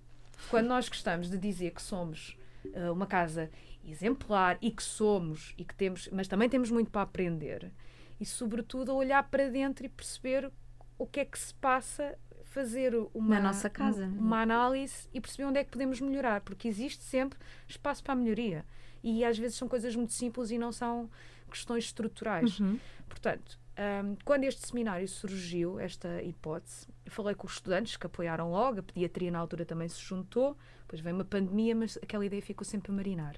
[0.50, 3.50] quando nós gostamos de dizer que somos uh, uma casa
[3.86, 7.72] exemplar e que somos e que temos, mas também temos muito para aprender
[8.20, 10.52] e sobretudo a olhar para dentro e perceber
[10.98, 14.06] o que é que se passa, fazer uma, Na nossa casa.
[14.06, 18.16] uma análise e perceber onde é que podemos melhorar, porque existe sempre espaço para a
[18.16, 18.66] melhoria.
[19.04, 21.10] E às vezes são coisas muito simples e não são
[21.50, 22.60] questões estruturais.
[22.60, 22.80] Uhum.
[23.08, 28.80] Portanto, um, quando este seminário surgiu, esta hipótese, falei com os estudantes que apoiaram logo,
[28.80, 32.66] a pediatria na altura também se juntou, depois veio uma pandemia, mas aquela ideia ficou
[32.66, 33.36] sempre a marinar.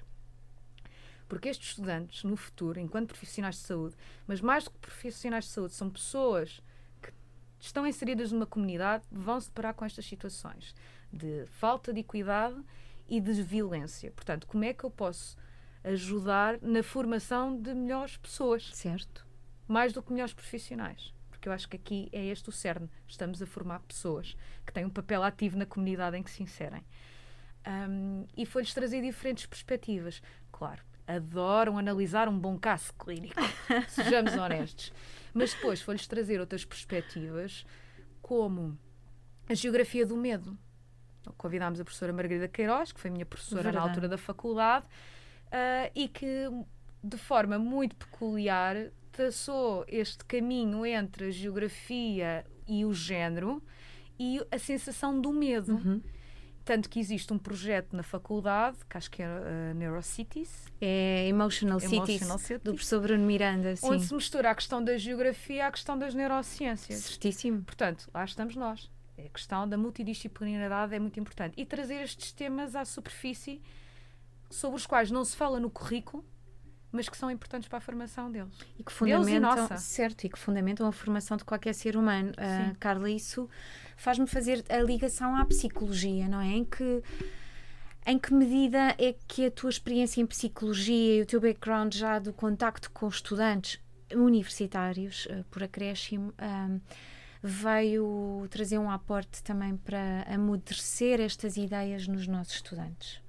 [1.28, 5.52] Porque estes estudantes, no futuro, enquanto profissionais de saúde, mas mais do que profissionais de
[5.52, 6.62] saúde, são pessoas
[7.02, 7.12] que
[7.60, 10.74] estão inseridas numa comunidade, vão se deparar com estas situações
[11.12, 12.60] de falta de equidade
[13.08, 14.12] e de violência.
[14.12, 15.38] Portanto, como é que eu posso
[15.84, 18.72] ajudar na formação de melhores pessoas?
[18.74, 19.29] Certo.
[19.70, 21.14] Mais do que melhores profissionais.
[21.30, 22.90] Porque eu acho que aqui é este o cerne.
[23.08, 26.84] Estamos a formar pessoas que têm um papel ativo na comunidade em que se inserem.
[27.66, 30.22] Um, e foi-lhes trazer diferentes perspectivas.
[30.52, 33.40] Claro, adoram analisar um bom caso clínico,
[33.88, 34.92] sejamos honestos.
[35.34, 37.66] Mas depois foi-lhes trazer outras perspectivas,
[38.22, 38.78] como
[39.48, 40.58] a geografia do medo.
[41.38, 43.86] Convidámos a professora Margarida Queiroz, que foi minha professora Verdade.
[43.86, 44.86] na altura da faculdade,
[45.52, 46.50] ah, e que,
[47.04, 48.76] de forma muito peculiar,
[49.20, 53.62] traçou este caminho entre a geografia e o género
[54.18, 55.74] e a sensação do medo.
[55.74, 56.02] Uhum.
[56.64, 61.82] Tanto que existe um projeto na faculdade, que acho que é uh, Neurocities, É Emotional,
[61.82, 63.76] Cities, Emotional Cities, do professor Bruno Miranda.
[63.76, 63.88] Sim.
[63.88, 67.00] onde se mistura a questão da geografia à questão das neurociências.
[67.00, 67.62] Certíssimo.
[67.64, 68.90] Portanto, lá estamos nós.
[69.18, 71.56] A questão da multidisciplinaridade é muito importante.
[71.58, 73.62] E trazer estes temas à superfície
[74.50, 76.24] sobre os quais não se fala no currículo,
[76.92, 78.54] mas que são importantes para a formação deles.
[78.78, 79.78] E que e fundamentam, nossa.
[79.78, 82.30] certo, e que fundamentam a formação de qualquer ser humano.
[82.30, 82.76] Sim.
[82.80, 83.50] Carla, isso
[83.96, 86.48] faz-me fazer a ligação à psicologia, não é?
[86.48, 87.04] Em que,
[88.06, 92.18] em que medida é que a tua experiência em psicologia e o teu background já
[92.18, 93.80] do contacto com estudantes
[94.14, 96.80] universitários, ah, por acréscimo, ah,
[97.42, 103.22] veio trazer um aporte também para amadurecer estas ideias nos nossos estudantes?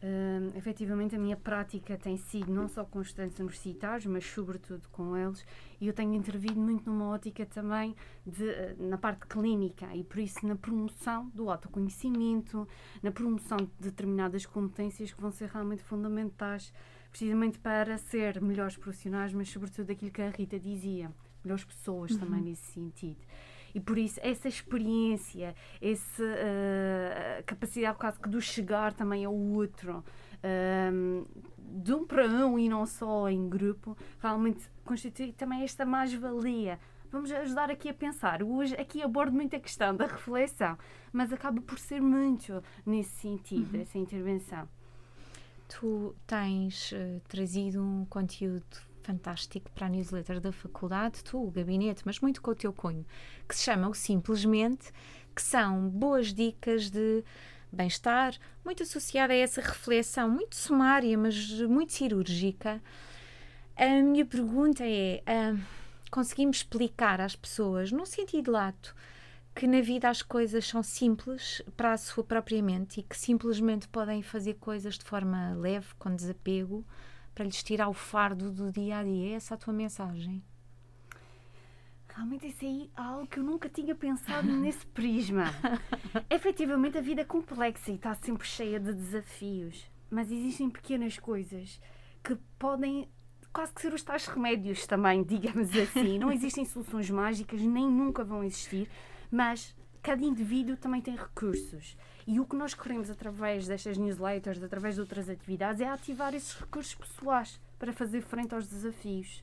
[0.00, 5.16] Hum, efetivamente, a minha prática tem sido não só com estudantes universitários, mas sobretudo com
[5.16, 5.44] eles,
[5.80, 9.92] e eu tenho intervido muito numa ótica também de, eh, na parte clínica.
[9.96, 12.66] E por isso na promoção do autoconhecimento,
[13.02, 16.72] na promoção de determinadas competências que vão ser realmente fundamentais,
[17.10, 21.10] precisamente para ser melhores profissionais, mas sobretudo aquilo que a Rita dizia,
[21.42, 23.18] melhores pessoas também nesse sentido.
[23.78, 30.04] E por isso, essa experiência, essa eh, capacidade quase que do chegar também ao outro,
[30.42, 31.22] ehm,
[31.56, 36.80] de um para um e não só em grupo, realmente constitui também esta mais-valia.
[37.08, 38.42] Vamos ajudar aqui a pensar.
[38.42, 40.76] Hoje aqui abordo muito a questão da reflexão,
[41.12, 44.68] mas acaba por ser muito nesse sentido, essa intervenção.
[45.68, 52.02] Tu tens eh, trazido um conteúdo fantástico para a newsletter da faculdade, tu, o gabinete,
[52.04, 53.06] mas muito com o teu cunho,
[53.48, 54.92] que se chama o Simplesmente,
[55.34, 57.24] que são boas dicas de
[57.72, 62.82] bem-estar, muito associada a essa reflexão, muito sumária, mas muito cirúrgica.
[63.74, 65.56] A minha pergunta é: ah,
[66.10, 68.94] conseguimos explicar às pessoas, num sentido lato,
[69.54, 73.88] que na vida as coisas são simples para a sua própria mente e que simplesmente
[73.88, 76.84] podem fazer coisas de forma leve, com desapego,
[77.38, 79.28] para lhes tirar o fardo do dia a dia?
[79.28, 80.42] É essa a tua mensagem?
[82.08, 85.44] Realmente isso aí é algo que eu nunca tinha pensado nesse prisma.
[86.28, 91.80] Efetivamente a vida é complexa e está sempre cheia de desafios, mas existem pequenas coisas
[92.24, 93.08] que podem
[93.52, 96.18] quase que ser os tais remédios também, digamos assim.
[96.18, 98.90] Não existem soluções mágicas, nem nunca vão existir,
[99.30, 101.96] mas cada indivíduo também tem recursos.
[102.30, 106.52] E o que nós queremos através destas newsletters, através de outras atividades, é ativar esses
[106.52, 109.42] recursos pessoais para fazer frente aos desafios.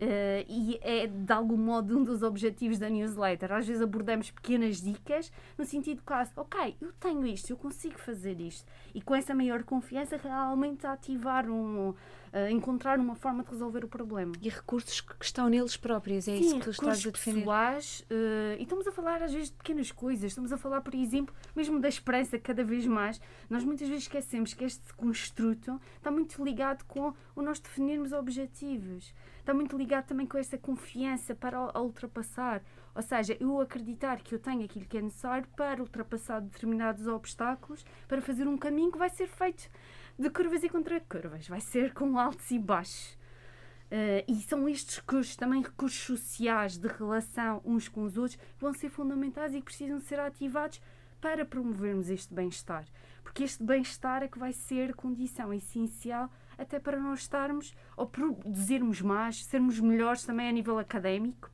[0.00, 3.52] Eh, e é de algum modo um dos objetivos da newsletter.
[3.52, 8.40] Às vezes abordamos pequenas dicas no sentido quase, ok, eu tenho isto, eu consigo fazer
[8.40, 8.66] isto.
[8.94, 11.94] E com essa maior confiança, realmente ativar um.
[12.32, 14.32] eh, encontrar uma forma de resolver o problema.
[14.40, 17.40] E recursos que estão neles próprios, é isso que tu estás a defender.
[17.40, 20.94] pessoais, eh, e estamos a falar às vezes de pequenas coisas, estamos a falar, por
[20.94, 23.20] exemplo, mesmo da esperança cada vez mais.
[23.50, 29.12] Nós muitas vezes esquecemos que este construto está muito ligado com o nós definirmos objetivos,
[29.42, 32.62] está muito ligado também com essa confiança para ultrapassar.
[32.94, 37.84] Ou seja, eu acreditar que eu tenho aquilo que é necessário para ultrapassar determinados obstáculos,
[38.06, 39.68] para fazer um caminho que vai ser feito
[40.18, 43.18] de curvas e contra curvas, vai ser com altos e baixos.
[43.90, 48.60] Eh, e são estes recursos, também recursos sociais de relação uns com os outros, que
[48.60, 50.80] vão ser fundamentais e que precisam ser ativados
[51.20, 52.84] para promovermos este bem-estar.
[53.22, 56.30] Porque este bem-estar é que vai ser condição essencial
[56.62, 61.50] até para nós estarmos, ou produzirmos mais, sermos melhores também a nível académico,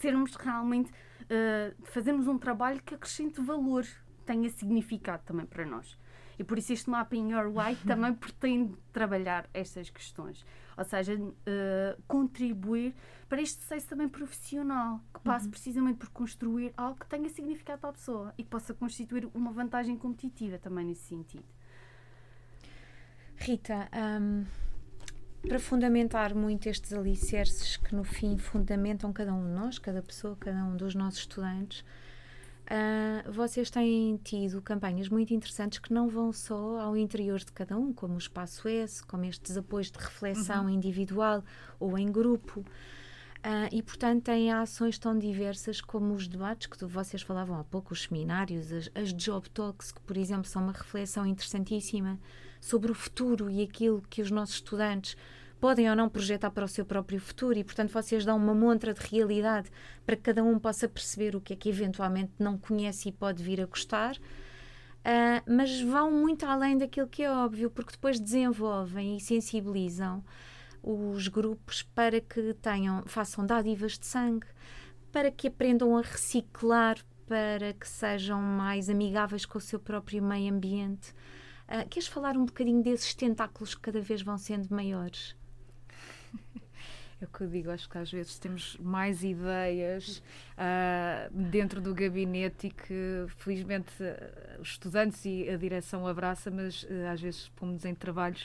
[0.00, 3.86] sermos realmente uh, fazermos um trabalho que acrescente valor,
[4.24, 5.98] tenha significado também para nós.
[6.38, 10.44] E por isso este mapa in Your Light também pretende trabalhar estas questões.
[10.76, 12.94] Ou seja, uh, contribuir
[13.28, 15.50] para este sucesso também profissional, que passe uhum.
[15.50, 19.52] precisamente por construir algo que tenha significado para a pessoa e que possa constituir uma
[19.52, 21.44] vantagem competitiva também nesse sentido.
[23.40, 23.88] Rita,
[24.20, 24.44] um,
[25.48, 30.36] para fundamentar muito estes alicerces que no fim fundamentam cada um de nós, cada pessoa,
[30.38, 36.34] cada um dos nossos estudantes, uh, vocês têm tido campanhas muito interessantes que não vão
[36.34, 40.64] só ao interior de cada um, como o Espaço S, como estes apoios de reflexão
[40.64, 40.70] uhum.
[40.70, 41.42] individual
[41.80, 42.60] ou em grupo.
[42.60, 47.94] Uh, e, portanto, têm ações tão diversas como os debates que vocês falavam há pouco,
[47.94, 52.20] os seminários, as, as job talks, que, por exemplo, são uma reflexão interessantíssima
[52.60, 55.16] sobre o futuro e aquilo que os nossos estudantes
[55.60, 58.94] podem ou não projetar para o seu próprio futuro e, portanto, vocês dão uma montra
[58.94, 59.70] de realidade
[60.06, 63.42] para que cada um possa perceber o que é que eventualmente não conhece e pode
[63.42, 64.16] vir a gostar.
[64.16, 70.22] Uh, mas vão muito além daquilo que é óbvio, porque depois desenvolvem e sensibilizam
[70.82, 74.46] os grupos para que tenham, façam dádivas de sangue,
[75.12, 80.52] para que aprendam a reciclar, para que sejam mais amigáveis com o seu próprio meio
[80.52, 81.14] ambiente.
[81.70, 85.36] Uh, queres falar um bocadinho desses tentáculos que cada vez vão sendo maiores?
[87.20, 90.22] É o que eu digo, acho que às vezes temos mais ideias
[90.56, 96.82] uh, dentro do gabinete e que felizmente uh, os estudantes e a direção abraça, mas
[96.84, 98.44] uh, às vezes pomos em trabalhos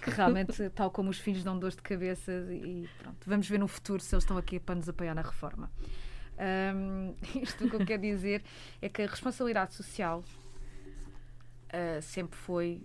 [0.00, 3.66] que realmente, tal como os filhos, dão dores de cabeça e pronto, vamos ver no
[3.66, 5.68] futuro se eles estão aqui para nos apoiar na reforma.
[6.38, 8.44] Um, isto que eu quero dizer
[8.80, 10.22] é que a responsabilidade social
[12.00, 12.80] sempre foi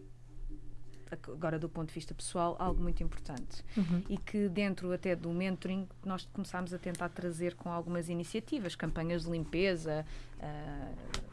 [1.12, 3.64] agora do ponto de vista pessoal, algo muito importante.
[3.76, 4.04] Uhum.
[4.10, 9.24] E que dentro até do mentoring nós começámos a tentar trazer com algumas iniciativas, campanhas
[9.24, 10.06] de limpeza.
[10.38, 11.30] Uh,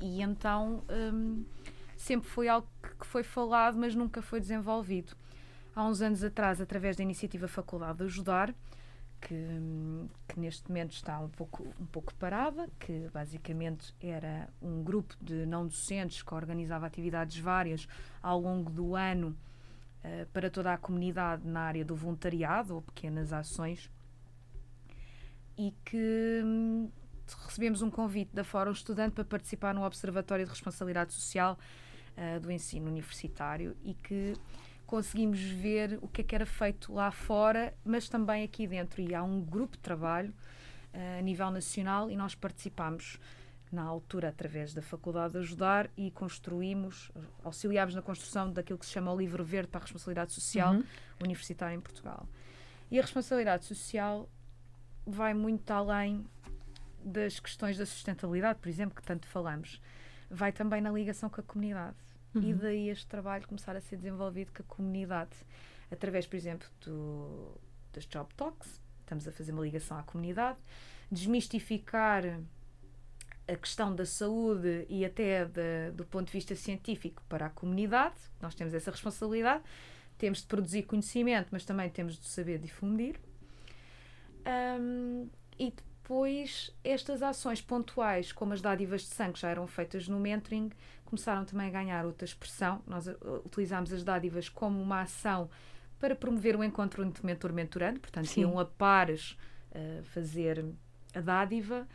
[0.00, 1.44] e então um,
[1.96, 2.66] sempre foi algo
[2.98, 5.14] que foi falado, mas nunca foi desenvolvido.
[5.74, 8.54] Há uns anos atrás, através da iniciativa Faculdade de Ajudar,
[9.20, 9.46] que,
[10.28, 15.46] que, neste momento está um pouco, um pouco parada, que basicamente era um grupo de
[15.46, 17.88] não docentes que organizava atividades várias
[18.22, 19.36] ao longo do ano
[20.04, 23.90] uh, para toda a comunidade na área do voluntariado ou pequenas ações
[25.56, 26.90] e que um,
[27.46, 31.58] recebemos um convite da Fórum Estudante para participar no Observatório de Responsabilidade Social
[32.16, 34.34] uh, do Ensino Universitário e que
[34.88, 39.02] conseguimos ver o que é que era feito lá fora, mas também aqui dentro.
[39.02, 40.30] E há um grupo de trabalho
[40.94, 43.20] uh, a nível nacional e nós participamos
[43.70, 47.12] na altura através da Faculdade de Ajudar e construímos,
[47.44, 50.84] auxiliámos na construção daquilo que se chama o Livro Verde para a Responsabilidade Social uhum.
[51.22, 52.26] Universitária em Portugal.
[52.90, 54.26] E a responsabilidade social
[55.06, 56.24] vai muito além
[57.04, 59.82] das questões da sustentabilidade, por exemplo, que tanto falamos.
[60.30, 62.07] Vai também na ligação com a comunidade
[62.38, 62.50] uhum.
[62.50, 65.30] e daí este trabalho começar a ser desenvolvido com a comunidade,
[65.90, 67.58] através, por exemplo, do,
[67.92, 70.58] das Job Talks, estamos a fazer uma ligação à comunidade,
[71.10, 72.22] desmistificar
[73.48, 78.16] a questão da saúde e até de, do ponto de vista científico para a comunidade,
[78.40, 79.64] nós temos essa responsabilidade,
[80.18, 83.18] temos de produzir conhecimento, mas também temos de saber difundir.
[84.80, 90.20] Um, e depois estas ações pontuais, como as dádivas de sangue já eram feitas no
[90.20, 90.70] mentoring,
[91.08, 92.82] começaram também a ganhar outra expressão.
[92.86, 95.48] Nós uh, utilizámos as dádivas como uma ação
[95.98, 98.42] para promover o encontro entre mentor-mentorando, portanto, Sim.
[98.42, 99.36] iam a pares
[99.72, 100.64] uh, fazer
[101.14, 101.88] a dádiva.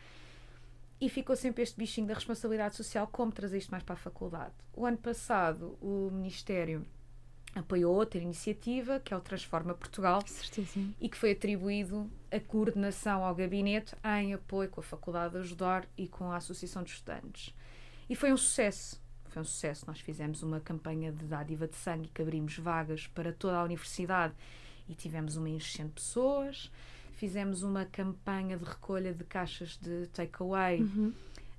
[0.99, 4.53] E ficou sempre este bichinho da responsabilidade social, como trazer isto mais para a faculdade.
[4.73, 6.85] O ano passado, o Ministério
[7.53, 10.93] apoiou outra iniciativa, que é o Transforma Portugal, Certíssimo.
[10.99, 15.87] e que foi atribuído a coordenação ao gabinete em apoio com a Faculdade de Ajudar
[15.97, 17.53] e com a Associação de Estudantes.
[18.09, 19.02] E foi um sucesso.
[19.33, 19.85] Foi um sucesso.
[19.87, 24.33] Nós fizemos uma campanha de dádiva de sangue que abrimos vagas para toda a universidade
[24.87, 26.71] e tivemos uma enchente de pessoas.
[27.13, 31.13] Fizemos uma campanha de recolha de caixas de takeaway uhum.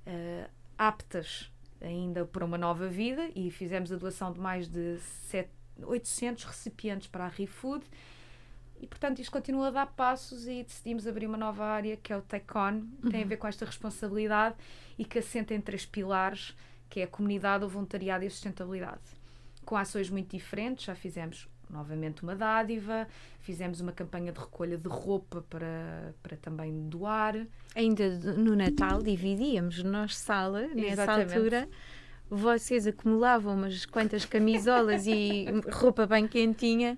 [0.07, 1.51] uh, aptas
[1.81, 4.97] ainda para uma nova vida e fizemos a doação de mais de
[5.29, 5.49] 7
[5.83, 7.85] 800 recipientes para a ReFood
[8.79, 12.17] e, portanto, isto continua a dar passos e decidimos abrir uma nova área que é
[12.17, 13.29] o TechOn, que tem a uhum.
[13.29, 14.55] ver com esta responsabilidade
[14.97, 16.55] e que assenta em três pilares,
[16.95, 19.01] que é a comunidade, o voluntariado e a sustentabilidade.
[19.65, 23.05] Com ações muito diferentes, já fizemos novamente uma dádiva,
[23.41, 27.45] fizemos uma campanha de recolha de roupa para, para também doar.
[27.75, 31.33] Ainda no Natal dividíamos nós sala, nessa Exatamente.
[31.35, 31.69] altura
[32.29, 36.97] vocês acumulavam umas quantas camisolas e roupa bem quentinha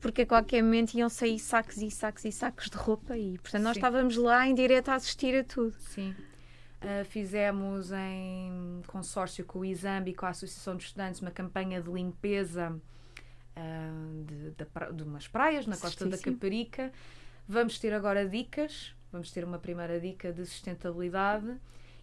[0.00, 3.62] porque a qualquer momento iam sair sacos e sacos e sacos de roupa e, portanto,
[3.62, 3.80] nós Sim.
[3.80, 5.76] estávamos lá em direto a assistir a tudo.
[5.78, 6.14] Sim.
[6.82, 11.80] Uh, fizemos em consórcio com o ISAMB e com a Associação de Estudantes uma campanha
[11.80, 12.70] de limpeza
[13.56, 16.16] uh, de, pra- de umas praias na costa da.
[16.34, 16.92] Caparica.
[17.48, 21.56] Vamos ter agora dicas, vamos ter uma primeira dica de sustentabilidade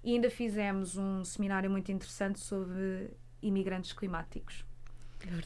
[0.03, 3.11] e ainda fizemos um seminário muito interessante sobre
[3.41, 4.65] imigrantes climáticos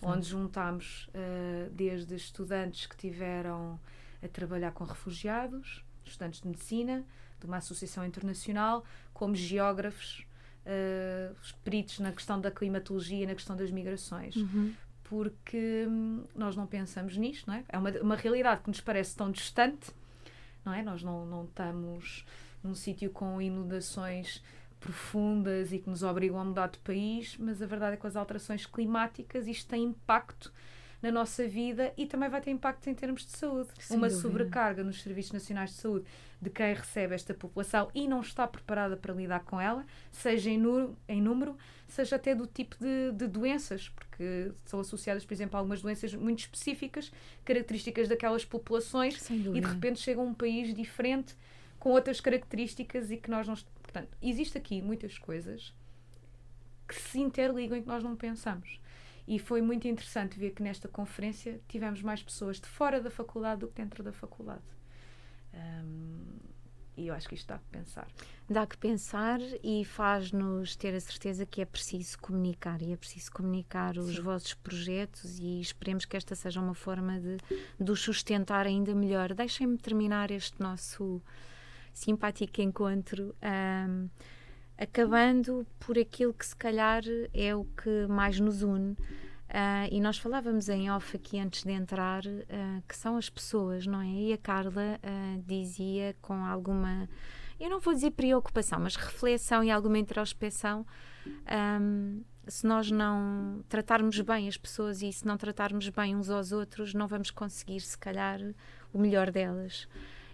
[0.02, 3.80] onde juntámos eh, desde estudantes que tiveram
[4.24, 7.06] a trabalhar com refugiados, estudantes de medicina,
[7.40, 8.84] de uma associação internacional,
[9.14, 10.26] como geógrafos,
[11.42, 14.36] os peritos na questão da climatologia e na questão das migrações.
[15.04, 17.64] Porque hum, nós não pensamos nisto, não é?
[17.70, 19.92] É uma, uma realidade que nos parece tão distante,
[20.66, 20.84] não é?
[20.84, 22.26] Nós não, não estamos
[22.62, 24.44] num sítio com inundações
[24.80, 28.08] profundas e que nos obrigam a mudar de país, mas a verdade é que com
[28.08, 30.52] as alterações climáticas isto tem impacto
[31.02, 33.70] na nossa vida e também vai ter impacto em termos de saúde.
[33.80, 34.28] Sem Uma dúvida.
[34.28, 36.06] sobrecarga nos serviços nacionais de saúde
[36.42, 40.58] de quem recebe esta população e não está preparada para lidar com ela, seja em,
[40.58, 41.56] nu- em número,
[41.88, 46.14] seja até do tipo de, de doenças, porque são associadas, por exemplo, a algumas doenças
[46.14, 47.12] muito específicas,
[47.46, 51.36] características daquelas populações, e de repente chega a um país diferente
[51.80, 53.56] com outras características e que nós não.
[53.82, 55.74] Portanto, existe aqui muitas coisas
[56.88, 58.80] que se interligam e que nós não pensamos.
[59.28, 63.62] E foi muito interessante ver que nesta conferência tivemos mais pessoas de fora da faculdade
[63.62, 64.64] do que dentro da faculdade.
[65.54, 66.38] Hum,
[66.96, 68.08] e eu acho que isto dá para pensar.
[68.50, 73.32] Dá que pensar e faz-nos ter a certeza que é preciso comunicar e é preciso
[73.32, 74.22] comunicar os Sim.
[74.22, 77.38] vossos projetos e esperemos que esta seja uma forma de,
[77.80, 79.34] de os sustentar ainda melhor.
[79.34, 81.22] Deixem-me terminar este nosso
[81.94, 84.08] simpático encontro ahm,
[84.78, 87.04] acabando por aquilo que se calhar
[87.34, 88.96] é o que mais nos une.
[89.50, 93.88] Ah, e nós falávamos em off aqui antes de entrar ah, que são as pessoas,
[93.88, 94.08] não é?
[94.08, 97.10] E a Carla ah, dizia com alguma,
[97.60, 100.86] eu não vou dizer preocupação, mas reflexão e alguma introspeção.
[101.46, 106.52] ahm, se nós não tratarmos bem as pessoas e se não tratarmos bem uns aos
[106.52, 108.40] outros, não vamos conseguir, se calhar,
[108.94, 109.88] o melhor delas.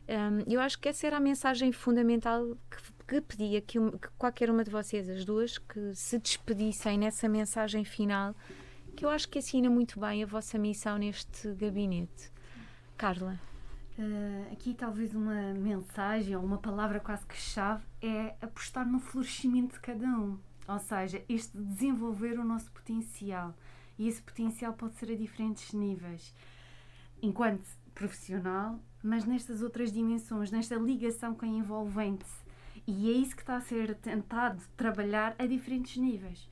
[0.07, 4.09] Hum, eu acho que essa era a mensagem fundamental que, que pedia que, um- que
[4.17, 8.35] qualquer uma de vocês, as duas, que se despedissem nessa mensagem final,
[8.95, 12.31] que eu acho que assina muito bem a vossa missão neste gabinete.
[12.97, 13.39] Carla.
[13.97, 19.75] Eh, aqui talvez uma mensagem ou uma palavra quase que chave é apostar no florescimento
[19.75, 20.37] de cada um.
[20.67, 23.55] Ou seja, este desenvolver o nosso potencial.
[23.97, 26.33] E esse potencial pode ser a diferentes níveis.
[27.21, 32.25] Enquanto profissional, mas nestas outras dimensões, nesta ligação com a envolvente.
[32.87, 36.49] E é isso que está a ser tentado trabalhar a diferentes níveis.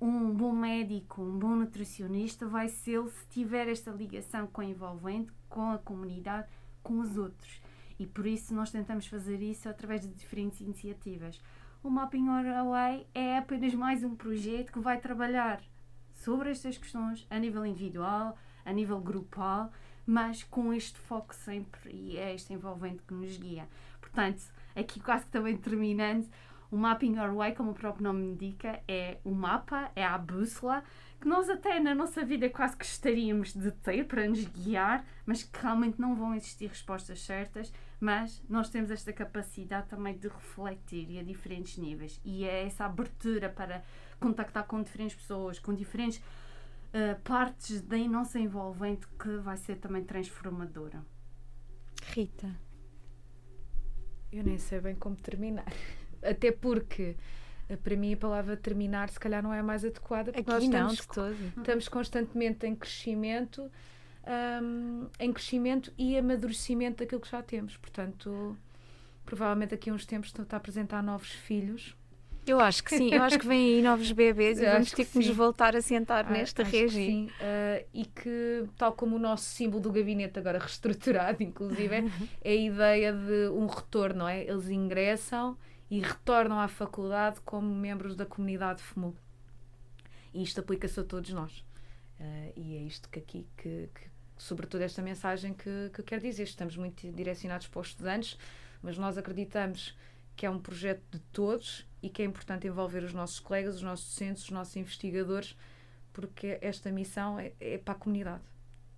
[0.00, 5.32] Um bom médico, um bom nutricionista vai ser se tiver esta ligação com a envolvente,
[5.48, 6.48] com a comunidade,
[6.82, 7.60] com os outros.
[7.98, 11.38] E por isso nós tentamos fazer isso através de diferentes iniciativas.
[11.82, 15.60] O Mapping Our Away é apenas mais um projeto que vai trabalhar
[16.14, 19.70] sobre estas questões a nível individual, a nível grupal,
[20.10, 23.68] mas com este foco sempre e é este envolvente que nos guia.
[24.00, 24.42] Portanto,
[24.74, 26.28] aqui quase que também terminando,
[26.68, 30.82] o Mapping Our Way, como o próprio nome indica, é o mapa, é a bússola,
[31.20, 35.44] que nós até na nossa vida quase que gostaríamos de ter para nos guiar, mas
[35.44, 41.08] que realmente não vão existir respostas certas, mas nós temos esta capacidade também de refletir
[41.08, 42.20] e a diferentes níveis.
[42.24, 43.84] E é essa abertura para
[44.18, 46.20] contactar com diferentes pessoas, com diferentes
[46.92, 51.04] eh, partes da nossa envolvente que vai ser também transformadora.
[52.02, 52.54] Rita.
[54.32, 55.72] Eu nem sei bem como terminar.
[56.22, 57.16] Até porque,
[57.68, 60.62] eh, para mim, a palavra terminar se calhar não é a mais adequada, porque nós
[60.64, 61.58] Aqui não, estamos, de todo.
[61.58, 63.70] estamos constantemente em crescimento,
[64.62, 67.76] hum, em crescimento e amadurecimento daquilo que já temos.
[67.76, 68.56] Portanto,
[69.24, 71.96] provavelmente daqui a uns tempos está a apresentar novos filhos.
[72.46, 75.12] Eu acho que sim, eu acho que vêm aí novos bebês e vamos ter que
[75.12, 76.32] que nos voltar a sentar Ah,
[76.64, 76.90] regime.
[76.90, 81.96] sim, ah, e que, tal como o nosso símbolo do gabinete, agora reestruturado, inclusive,
[82.42, 84.42] é a ideia de um retorno, não é?
[84.44, 85.56] Eles ingressam
[85.90, 89.14] e retornam à faculdade como membros da comunidade FMU.
[90.32, 91.64] E isto aplica-se a todos nós.
[92.18, 96.22] Ah, e é isto que aqui, que, que- sobretudo esta mensagem que, que eu quero
[96.22, 96.44] dizer.
[96.44, 98.38] Estamos muito direcionados para os estudantes,
[98.82, 99.96] mas nós acreditamos
[100.36, 103.82] que é um projeto de todos e que é importante envolver os nossos colegas, os
[103.82, 105.56] nossos docentes, os nossos investigadores,
[106.12, 108.42] porque esta missão é, é para a comunidade.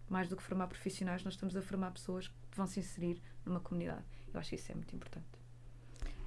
[0.09, 3.61] Mais do que formar profissionais, nós estamos a formar pessoas que vão se inserir numa
[3.61, 4.05] comunidade.
[4.33, 5.27] Eu acho que isso é muito importante.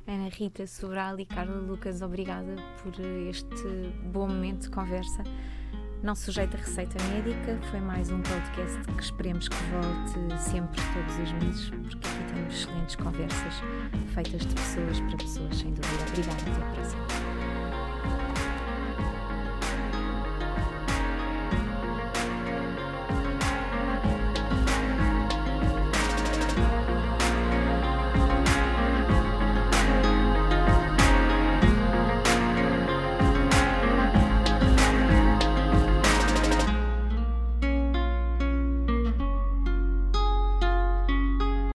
[0.08, 2.94] Ana Rita Sobral e Carla Lucas, obrigada por
[3.28, 3.64] este
[4.12, 5.24] bom momento de conversa.
[6.04, 11.32] Não sujeita receita médica, foi mais um podcast que esperemos que volte sempre, todos os
[11.44, 13.54] meses, porque aqui temos excelentes conversas
[14.14, 16.06] feitas de pessoas para pessoas, sem dúvida.
[16.10, 17.06] Obrigada, até a próxima.